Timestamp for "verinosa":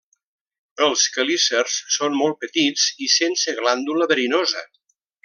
4.15-4.65